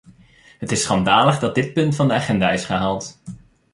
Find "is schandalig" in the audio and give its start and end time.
0.71-1.39